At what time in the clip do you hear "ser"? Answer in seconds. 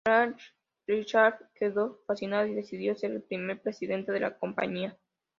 2.95-3.11